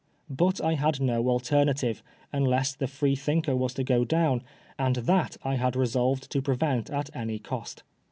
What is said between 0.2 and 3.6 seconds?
But I had no alternative, unless the Freethinker